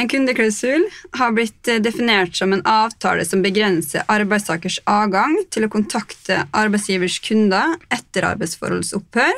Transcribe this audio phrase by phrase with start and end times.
[0.00, 0.86] En kundeklausul
[1.18, 7.18] har blitt eh, definert som en avtale som begrenser arbeidstakers adgang til å kontakte arbeidsgivers
[7.26, 9.34] kunder etter arbeidsforholdets opphør.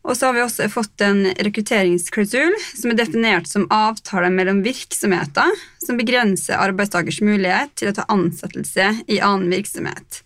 [0.00, 5.52] Og så har vi også fått en rekrutteringsklausul som er definert som avtale mellom virksomheter
[5.84, 10.22] som begrenser arbeidstakers mulighet til å ta ansettelse i annen virksomhet.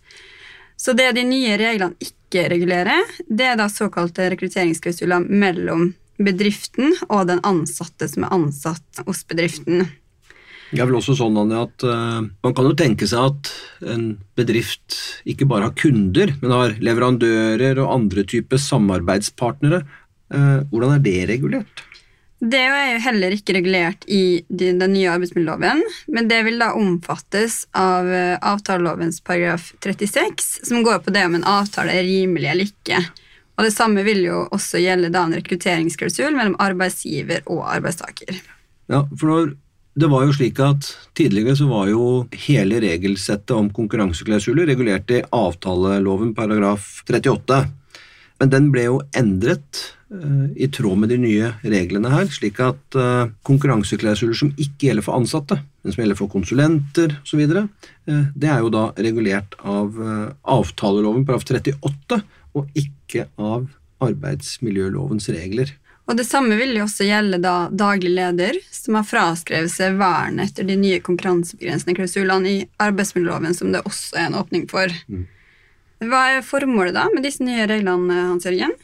[0.77, 7.27] Så det de nye reglene ikke regulerer, det er da såkalte rekrutteringsklausuler mellom bedriften og
[7.29, 9.85] den ansatte som er ansatt hos bedriften.
[10.71, 13.51] Det er vel også sånn Anne, at uh, Man kan jo tenke seg at
[13.93, 14.97] en bedrift
[15.29, 19.83] ikke bare har kunder, men har leverandører og andre typer samarbeidspartnere.
[20.33, 21.85] Uh, hvordan er det regulert?
[22.43, 27.61] Det er jo heller ikke regulert i den nye arbeidsmiljøloven, men det vil da omfattes
[27.79, 32.67] av eh, avtalelovens paragraf 36, som går på det om en avtale er rimelig eller
[32.67, 32.99] ikke.
[33.55, 38.41] Og Det samme vil jo også gjelde da en rekrutteringsklausul mellom arbeidsgiver og arbeidstaker.
[38.91, 39.53] Ja, for når,
[39.95, 45.21] det var jo slik at Tidligere så var jo hele regelsettet om konkurranseklausuler regulert i
[45.31, 47.61] avtaleloven paragraf 38.
[48.41, 49.85] Men den ble jo endret
[50.55, 55.17] i tråd med de nye reglene her, slik at uh, konkurranseklausuler som ikke gjelder for
[55.19, 59.97] ansatte, men som gjelder for konsulenter osv., eh, det er jo da regulert av
[60.55, 62.21] avtaleloven paragraf 38,
[62.55, 63.67] og ikke av
[64.05, 65.73] arbeidsmiljølovens regler.
[66.05, 70.51] Og Det samme vil jo også gjelde da daglig leder, som har fraskrevet seg vernet
[70.51, 74.93] etter de nye konkurransebegrensende klausulene i arbeidsmiljøloven, som det også er en åpning for.
[75.09, 75.25] Mm.
[76.05, 78.75] Hva er formålet da med disse nye reglene, Hans Jørgen?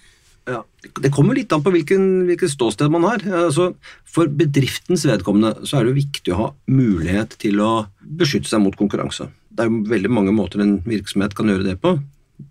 [0.49, 0.63] Ja,
[0.97, 3.21] det kommer litt an på hvilken, hvilket ståsted man har.
[3.43, 3.71] Altså,
[4.09, 7.71] for bedriftens vedkommende så er det jo viktig å ha mulighet til å
[8.01, 9.29] beskytte seg mot konkurranse.
[9.51, 11.93] Det er jo veldig mange måter en virksomhet kan gjøre det på.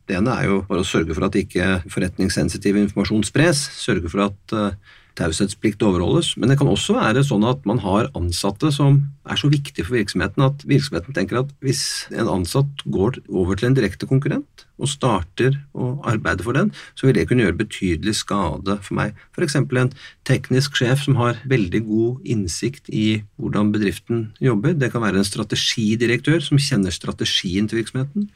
[0.07, 3.65] Det ene er jo bare å sørge for at ikke forretningssensitiv informasjon spres.
[3.81, 6.33] Sørge for at uh, taushetsplikt overholdes.
[6.41, 9.99] Men det kan også være sånn at man har ansatte som er så viktige for
[9.99, 14.89] virksomheten at virksomheten tenker at hvis en ansatt går over til en direkte konkurrent og
[14.89, 19.19] starter å arbeide for den, så vil det kunne gjøre betydelig skade for meg.
[19.37, 19.59] F.eks.
[19.61, 19.93] en
[20.29, 24.75] teknisk sjef som har veldig god innsikt i hvordan bedriften jobber.
[24.75, 28.31] Det kan være en strategidirektør som kjenner strategien til virksomheten.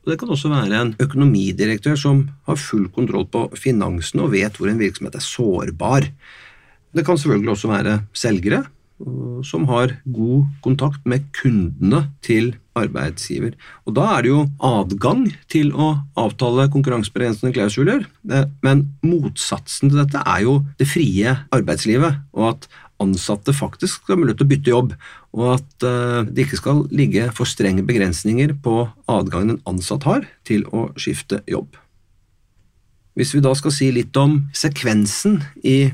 [0.00, 4.56] Og Det kan også være en økonomidirektør som har full kontroll på finansene og vet
[4.56, 6.08] hvor en virksomhet er sårbar.
[6.96, 13.52] Det kan selvfølgelig også være selgere øh, som har god kontakt med kundene til arbeidsgiver.
[13.86, 20.00] Og Da er det jo adgang til å avtale konkurransebegrensende klausuler, eh, men motsatsen til
[20.00, 22.68] dette er jo det frie arbeidslivet, og at
[23.02, 24.94] ansatte faktisk skal ha mulighet til å bytte jobb,
[25.36, 30.26] og at eh, det ikke skal ligge for strenge begrensninger på adgangen en ansatt har
[30.48, 31.78] til å skifte jobb.
[33.18, 35.90] Hvis vi da skal si litt om sekvensen i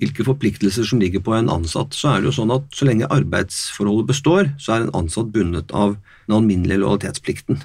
[0.00, 3.10] hvilke forpliktelser som ligger på en ansatt, så er det jo sånn at så lenge
[3.12, 5.96] arbeidsforholdet består, så er en ansatt bundet av
[6.26, 7.60] den alminnelige lojalitetsplikten.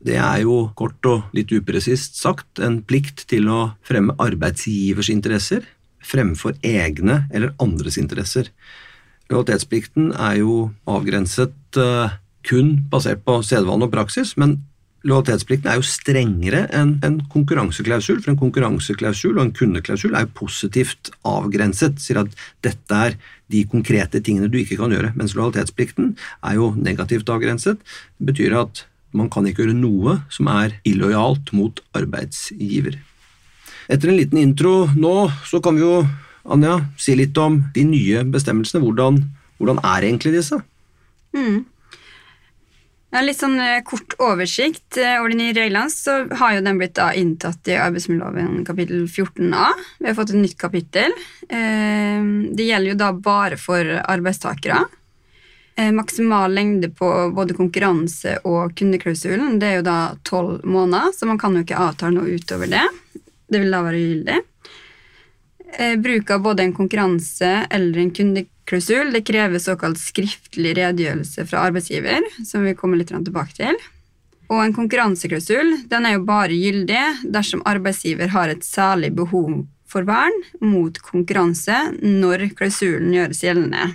[0.00, 5.66] Det er jo kort og litt upresist sagt en plikt til å fremme arbeidsgivers interesser,
[6.04, 8.50] fremfor egne eller andres interesser.
[9.30, 10.56] Lojalitetsplikten er jo
[10.90, 12.16] avgrenset uh,
[12.46, 14.58] kun basert på sedvane og praksis, men
[15.06, 20.34] lojalitetsplikten er jo strengere enn en konkurranseklausul, for en konkurranseklausul og en kundeklausul er jo
[20.42, 23.16] positivt avgrenset, sier at dette er
[23.50, 26.14] de konkrete tingene du ikke kan gjøre, mens lojalitetsplikten
[26.46, 27.80] er jo negativt avgrenset.
[28.18, 28.84] Det betyr at
[29.16, 32.98] man kan ikke gjøre noe som er illojalt mot arbeidsgiver.
[33.88, 36.04] Etter en liten intro nå, så kan vi jo,
[36.50, 38.82] Anja, si litt om de nye bestemmelsene.
[38.84, 39.22] Hvordan,
[39.58, 40.60] hvordan er egentlig disse?
[41.36, 41.64] Mm.
[43.10, 46.78] Ja, litt sånn eh, kort oversikt eh, over de nye reglene, så har jo den
[46.78, 49.66] blitt da inntatt i arbeidsmiljøloven kapittel 14a.
[49.98, 51.16] Vi har fått et nytt kapittel.
[51.48, 52.22] Eh,
[52.54, 54.84] Det gjelder jo da bare for arbeidstakere.
[55.80, 59.94] Maksimal lengde på både konkurranse- og kundeklausulen det er jo da
[60.28, 62.82] tolv måneder, så man kan jo ikke avtale noe utover det.
[63.50, 64.38] Det vil da være gyldig.
[65.78, 71.64] Eh, Bruk av både en konkurranse eller en kundeklausul det krever såkalt skriftlig redegjørelse fra
[71.68, 73.78] arbeidsgiver, som vi kommer litt tilbake til.
[74.50, 80.06] Og en konkurranseklausul den er jo bare gyldig dersom arbeidsgiver har et særlig behov for
[80.06, 83.90] vern mot konkurranse når klausulen gjøres gjeldende.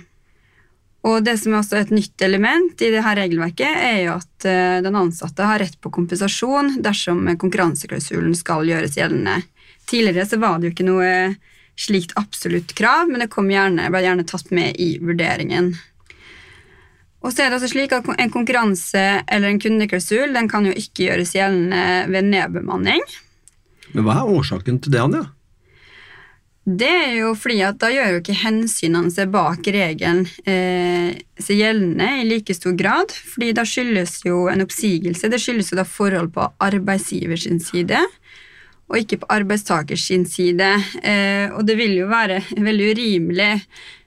[1.06, 4.78] Og det som er også et nytt element i dette regelverket, er jo at eh,
[4.82, 9.38] den ansatte har rett på kompensasjon dersom konkurranseklausulen skal gjøres gjeldende.
[9.86, 11.10] Tidligere så var det jo ikke noe
[11.78, 15.74] slikt absolutt krav, men det gjerne, ble gjerne tatt med i vurderingen.
[17.22, 20.74] Og så er det også slik at En konkurranse eller en kundeklausul den kan jo
[20.74, 23.02] ikke gjøres gjeldende ved nedbemanning.
[23.94, 25.24] Men hva er årsaken til det, Anja?
[26.66, 31.60] Det er jo fordi at da gjør jo ikke hensynene seg bak regelen eh, seg
[31.60, 33.12] gjeldende i like stor grad.
[33.14, 38.00] fordi da skyldes jo en oppsigelse det skyldes jo da forhold på arbeidsgivers side,
[38.90, 40.70] og ikke på arbeidstakers side.
[41.06, 43.52] Eh, og det vil jo være veldig urimelig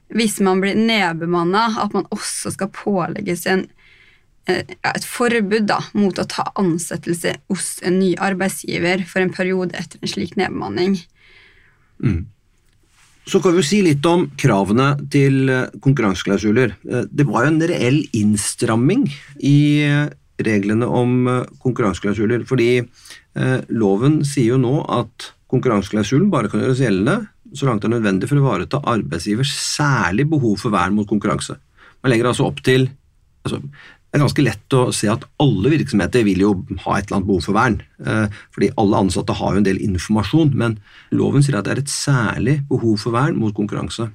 [0.09, 3.63] hvis man blir nedbemanna, at man også skal pålegges en,
[4.51, 9.79] eh, et forbud da, mot å ta ansettelse hos en ny arbeidsgiver for en periode
[9.79, 10.99] etter en slik nedbemanning.
[13.29, 16.73] Så kan vi si litt om kravene til eh, konkurranseklausuler.
[16.89, 19.03] Eh, Det var jo en reell innstramming
[19.45, 20.07] i eh,
[20.41, 21.27] reglene om
[21.59, 22.79] konkurranseklausuler, fordi
[23.75, 27.17] loven sier jo nå at konkurranseklausulen bare kan gjøres gjeldende
[27.51, 31.57] så langt det er nødvendig for å ivareta arbeidsgivers særlig behov for vern mot konkurranse.
[31.99, 32.87] Man legger altså opp til
[33.43, 33.59] altså,
[34.09, 36.53] Det er ganske lett å se at alle virksomheter vil jo
[36.85, 39.81] ha et eller annet behov for vern, eh, fordi alle ansatte har jo en del
[39.85, 40.79] informasjon, men
[41.13, 44.09] loven sier at det er et særlig behov for vern mot konkurranse.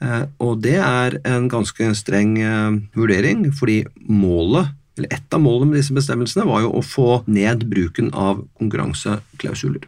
[0.00, 5.72] Eh, Og det er en ganske streng eh, vurdering, fordi målet, eller et av målene
[5.72, 9.82] med disse bestemmelsene var jo å få ned bruken av konkurranseklausuler.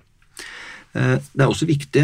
[0.96, 2.02] Det er også viktig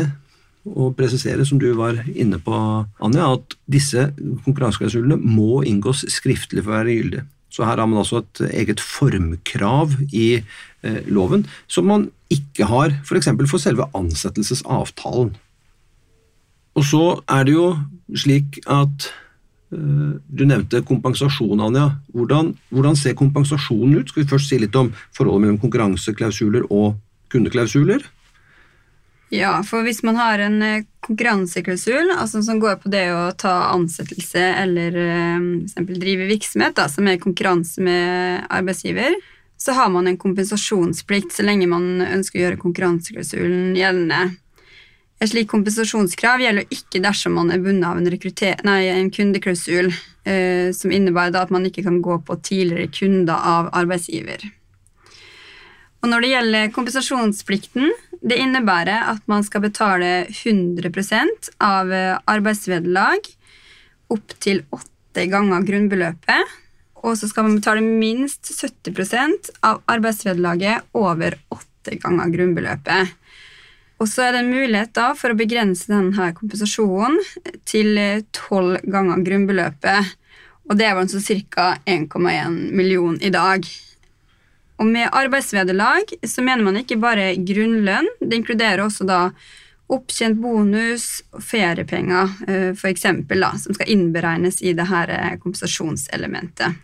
[0.62, 2.54] å presisere, som du var inne på,
[3.02, 4.10] Anja, at disse
[4.44, 7.24] konkurranseklausulene må inngås skriftlig for å være gyldige.
[7.52, 12.94] Så her har man altså et eget formkrav i eh, loven, som man ikke har
[13.02, 13.28] f.eks.
[13.28, 15.34] For, for selve ansettelsesavtalen.
[16.72, 17.66] Og så er det jo
[18.16, 19.10] slik at
[19.74, 21.90] eh, du nevnte kompensasjon, Anja.
[22.16, 24.08] Hvordan, hvordan ser kompensasjonen ut?
[24.08, 26.96] Skal vi først si litt om forholdet mellom konkurranseklausuler og
[27.34, 28.06] kundeklausuler?
[29.32, 33.52] Ja, for hvis man har en eh, konkurranseklausul altså som går på det å ta
[33.72, 35.78] ansettelse eller f.eks.
[35.88, 39.16] drive virksomhet da, som er konkurranse med arbeidsgiver,
[39.56, 44.22] så har man en kompensasjonsplikt så lenge man ønsker å gjøre konkurranseklausulen gjeldende.
[45.22, 49.92] Et slikt kompensasjonskrav gjelder ikke dersom man er bundet av en, nei, en kundeklausul,
[50.26, 54.42] eh, som innebærer at man ikke kan gå på tidligere kunder av arbeidsgiver.
[56.02, 63.26] Og når det gjelder kompensasjonsplikten, det innebærer at man skal betale 100% av eh, arbeidsvederlag
[64.12, 66.52] opp til åtte ganger grunnbeløpet,
[67.02, 73.18] og så skal man betale minst 70% av arbeidsvederlaget over åtte ganger grunnbeløpet.
[74.02, 77.18] Og så er det en mulighet da for å begrense denne kompensasjonen
[77.68, 77.98] til
[78.34, 80.14] tolv ganger grunnbeløpet,
[80.70, 81.72] og det er vel sånn ca.
[81.90, 83.66] 1,1 million i dag.
[84.82, 89.28] Og med arbeidsvederlag så mener man ikke bare grunnlønn, det inkluderer også da
[89.92, 96.80] opptjent bonus feriepenger, f.eks., for eksempel, som skal innberegnes i det her eh, kompensasjonselementet.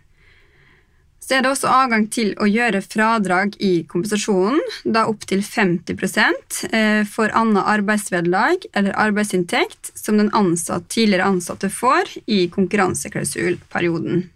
[1.19, 5.99] Så er det også adgang til å gjøre fradrag i kompensasjonen, da opptil 50
[6.71, 14.29] eh, for annet arbeidsvederlag eller arbeidsinntekt som den ansatt, tidligere ansatte får i konkurranseklausulperioden.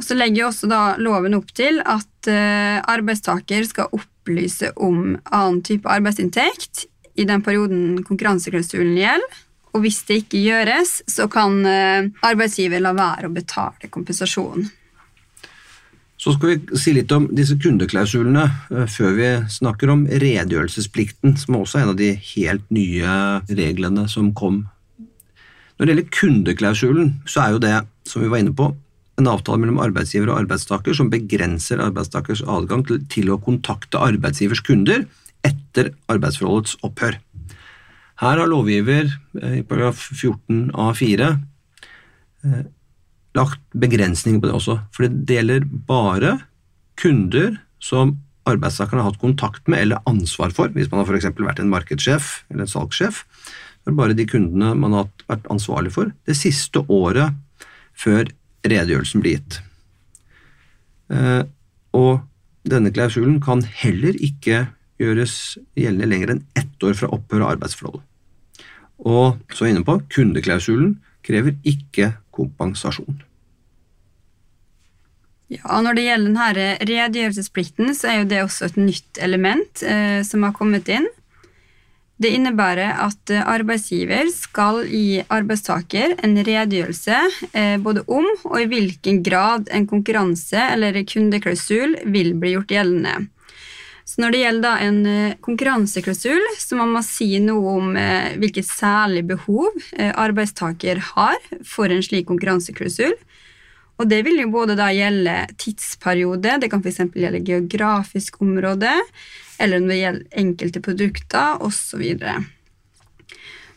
[0.00, 5.60] Og så legger også da loven opp til at eh, arbeidstaker skal opplyse om annen
[5.66, 6.86] type arbeidsinntekt
[7.20, 9.40] i den perioden konkurranseklausulen gjelder.
[9.76, 14.70] Og hvis det ikke gjøres, så kan eh, arbeidsgiver la være å betale kompensasjon.
[16.20, 21.60] Så skal vi si litt om disse kundeklausulene eh, før vi snakker om redegjørelsesplikten, som
[21.60, 23.20] også er en av de helt nye
[23.52, 24.62] reglene som kom.
[25.76, 28.72] Når det gjelder kundeklausulen, så er jo det, som vi var inne på,
[29.20, 34.62] en avtale mellom arbeidsgiver og arbeidstaker som begrenser arbeidstakers adgang til, til å kontakte arbeidsgivers
[34.66, 35.06] kunder
[35.46, 37.18] etter arbeidsforholdets opphør.
[38.20, 39.08] Her har lovgiver
[39.40, 41.30] eh, i paragraf 14 A4
[42.44, 42.64] eh,
[43.38, 44.80] lagt begrensninger på det også.
[44.92, 46.34] For det gjelder bare
[47.00, 48.18] kunder som
[48.50, 51.30] arbeidstakerne har hatt kontakt med eller ansvar for, hvis man har f.eks.
[51.38, 53.22] vært en markedssjef eller en salgssjef.
[53.80, 57.36] Det er bare de kundene man har vært ansvarlig for det siste året
[57.96, 58.28] før
[58.66, 59.60] redegjørelsen blir gitt.
[61.10, 61.42] Eh,
[61.96, 62.20] og
[62.68, 64.66] denne klausulen kan heller ikke
[65.00, 68.04] gjøres gjeldende lenger enn ett år fra opphør av arbeidsforholdet.
[69.00, 73.22] Og så inne på kundeklausulen krever ikke kompensasjon.
[75.50, 80.20] Ja, Når det gjelder denne redegjørelsesplikten, så er jo det også et nytt element eh,
[80.26, 81.08] som har kommet inn.
[82.20, 87.18] Det innebærer at arbeidsgiver skal gi arbeidstaker en redegjørelse
[87.56, 93.30] eh, både om og i hvilken grad en konkurranse eller kundeklausul vil bli gjort gjeldende.
[94.10, 98.66] Så Når det gjelder en eh, konkurranseklausul, så må man si noe om eh, hvilket
[98.66, 103.14] særlig behov eh, arbeidstaker har for en slik konkurranseklausul.
[104.00, 107.02] Og det vil jo både da gjelde tidsperiode, det kan f.eks.
[107.12, 108.94] gjelde geografisk område,
[109.60, 112.06] eller når det gjelder enkelte produkter osv.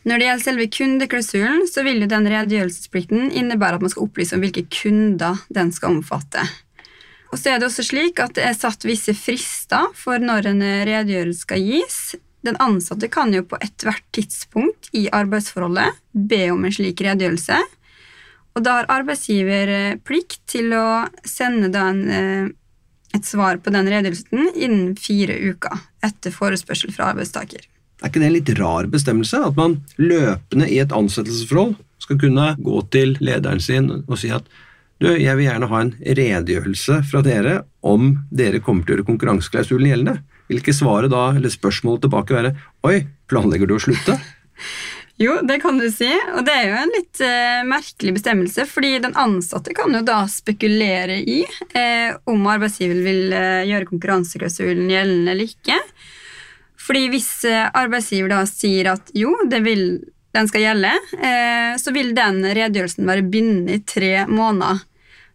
[0.04, 4.36] Når det gjelder selve kundeklausulen, så vil jo den redegjørelsesplikten innebære at man skal opplyse
[4.36, 6.44] om hvilke kunder den skal omfatte.
[7.34, 10.64] Og så er det også slik at det er satt visse frister for når en
[10.88, 12.02] redegjørelse skal gis.
[12.46, 17.58] Den ansatte kan jo på ethvert tidspunkt i arbeidsforholdet be om en slik redegjørelse.
[18.54, 22.50] Og da har arbeidsgiver eh, plikt til å sende en, eh,
[23.18, 27.66] et svar på den redegjørelsen innen fire uker etter forespørsel fra arbeidstaker.
[28.04, 29.40] Er ikke det en litt rar bestemmelse?
[29.48, 34.48] At man løpende i et ansettelsesforhold skal kunne gå til lederen sin og si at
[35.02, 39.08] du, jeg vil gjerne ha en redegjørelse fra dere om dere kommer til å gjøre
[39.10, 40.22] konkurranseklausulen gjeldende.
[40.48, 42.54] Vil ikke svaret da, eller spørsmålet tilbake være
[42.88, 44.20] oi, planlegger du å slutte?
[45.22, 46.10] Jo, det kan du si.
[46.34, 50.24] Og det er jo en litt eh, merkelig bestemmelse, fordi den ansatte kan jo da
[50.32, 51.44] spekulere i
[51.78, 55.78] eh, om arbeidsgiver vil eh, gjøre konkurranseklausulen gjeldende eller ikke.
[56.84, 59.86] Fordi hvis eh, arbeidsgiver da sier at jo, vil,
[60.36, 64.82] den skal gjelde, eh, så vil den redegjørelsen være bindende i tre måneder.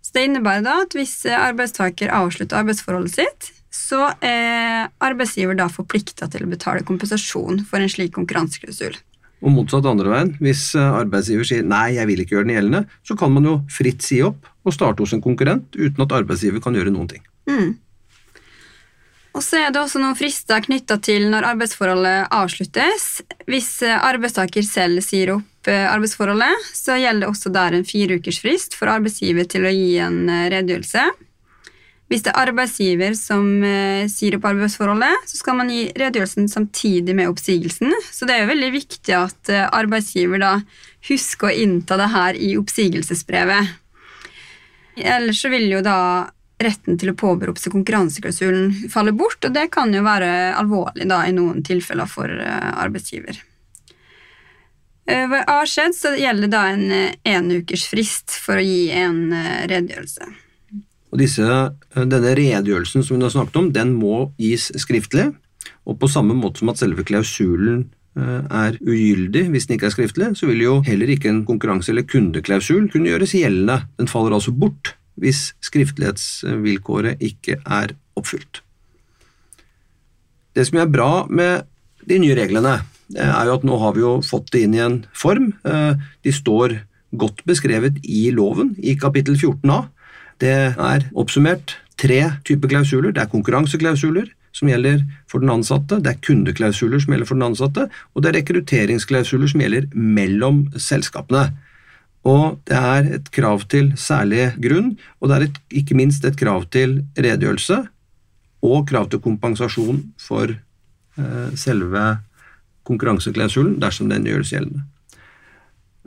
[0.02, 5.68] Så Det innebærer da at hvis eh, arbeidstaker avslutter arbeidsforholdet sitt, så er arbeidsgiver da
[5.70, 8.96] forplikta til å betale kompensasjon for en slik konkurranseklausul.
[9.38, 10.32] Og motsatt andre veien.
[10.42, 13.58] Hvis eh, arbeidsgiver sier nei, jeg vil ikke gjøre den gjeldende, så kan man jo
[13.70, 17.22] fritt si opp og starte hos en konkurrent uten at arbeidsgiver kan gjøre noen ting.
[17.48, 17.76] Mm.
[19.38, 23.06] Og så er det også noen frister knytta til når arbeidsforholdet avsluttes.
[23.46, 28.74] Hvis eh, arbeidstaker selv sier opp eh, arbeidsforholdet, så gjelder det også der en fireukersfrist
[28.78, 31.06] for arbeidsgiver til å gi en redegjørelse.
[32.08, 37.12] Hvis det er arbeidsgiver som eh, sier opp arbeidsforholdet, så skal man gi redegjørelsen samtidig
[37.16, 37.92] med oppsigelsen.
[38.00, 40.54] Så det er jo veldig viktig at eh, arbeidsgiver da
[41.10, 43.76] husker å innta det her i oppsigelsesbrevet.
[44.98, 45.98] Ellers så vil jo da
[46.58, 51.20] retten til å påberope seg konkurranseklausulen falle bort, og det kan jo være alvorlig da
[51.28, 53.44] i noen tilfeller for eh, arbeidsgiver.
[55.08, 56.90] Ved avskjed så gjelder da en
[57.24, 60.47] enukers frist for å gi en redegjørelse.
[61.12, 65.34] Og disse, eh, Denne redegjørelsen som vi har snakket om, den må gis skriftlig.
[65.86, 69.96] Og på samme måte som at selve klausulen eh, er ugyldig hvis den ikke er
[69.96, 73.82] skriftlig, så vil jo heller ikke en konkurranse- eller kundeklausul kunne gjøres gjeldende.
[73.98, 78.62] Den faller altså bort hvis skriftlighetsvilkåret ikke er oppfylt.
[80.54, 81.66] Det som er bra med
[82.08, 82.80] de nye reglene,
[83.16, 85.52] er jo at nå har vi jo fått det inn i en form.
[85.64, 86.80] Eh, de står
[87.18, 89.86] godt beskrevet i loven, i kapittel 14a.
[90.38, 93.12] Det er oppsummert tre typer klausuler.
[93.14, 97.46] Det er konkurranseklausuler som gjelder for den ansatte, det er kundeklausuler som gjelder for den
[97.50, 101.50] ansatte, og det er rekrutteringsklausuler som gjelder mellom selskapene.
[102.26, 106.38] Og det er et krav til særlig grunn, og det er et, ikke minst et
[106.38, 107.84] krav til redegjørelse
[108.66, 112.06] og krav til kompensasjon for eh, selve
[112.88, 114.82] konkurranseklausulen dersom den gjøres gjeldende.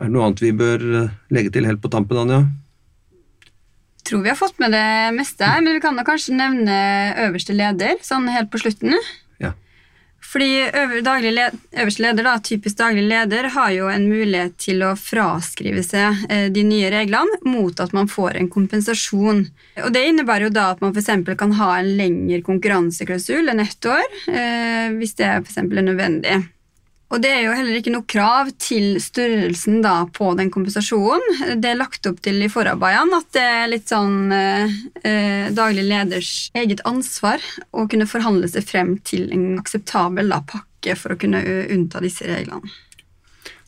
[0.01, 2.43] Er det noe annet vi bør eh, legge til helt på tampen, Anja?
[4.11, 6.77] Tror vi har fått med det meste her, men vi kan da kanskje nevne
[7.27, 8.97] øverste leder sånn helt på slutten.
[9.39, 9.53] Ja.
[10.31, 14.93] Fordi øver, led, øverste leder, da, typisk daglig leder, har jo en mulighet til å
[14.99, 19.45] fraskrive seg eh, de nye reglene mot at man får en kompensasjon.
[19.81, 21.11] Og Det innebærer jo da at man f.eks.
[21.39, 26.41] kan ha en lengre konkurranseklausul enn ett år, eh, hvis det for er nødvendig.
[27.11, 31.59] Og det er jo heller ikke noe krav til størrelsen da på den kompensasjonen.
[31.59, 35.83] Det er lagt opp til i forarbeidene at det er litt sånn eh, eh, daglig
[35.89, 37.43] leders eget ansvar
[37.75, 42.29] å kunne forhandle seg frem til en akseptabel da, pakke for å kunne unnta disse
[42.29, 42.71] reglene.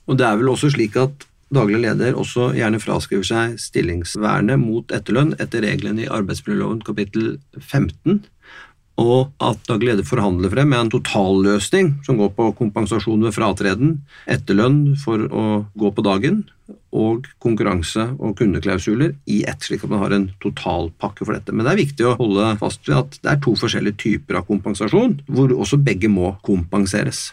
[0.07, 4.91] Og det er vel også slik at daglig leder også gjerne fraskriver seg stillingsvernet mot
[4.95, 8.23] etterlønn etter reglene i arbeidsmiljøloven kapittel 15,
[9.01, 13.95] og at daglig leder forhandler frem med en totalløsning som går på kompensasjon ved fratreden,
[14.29, 16.43] etterlønn for å gå på dagen
[16.93, 21.51] og konkurranse- og kundeklausuler i ett, slik at man har en totalpakke for dette.
[21.51, 24.47] Men det er viktig å holde fast ved at det er to forskjellige typer av
[24.49, 27.31] kompensasjon, hvor også begge må kompenseres.